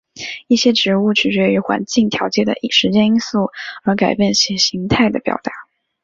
[0.47, 3.51] 一些植物取决于环境条件的时间因素
[3.83, 5.51] 而改变其形态的表达。